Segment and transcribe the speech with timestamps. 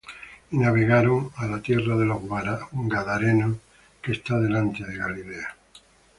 [0.49, 2.21] Y navegaron á la tierra de los
[2.93, 3.57] Gadarenos,
[4.01, 5.55] que está delante de Galilea.